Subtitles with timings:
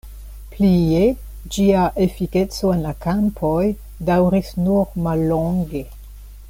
[0.53, 1.01] Plie,
[1.57, 3.61] ĝia efikeco en la kampoj
[4.09, 5.89] daŭris nur mallonge.